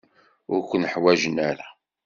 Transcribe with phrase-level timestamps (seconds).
[0.53, 1.67] Ur ken-ḥwajen ara.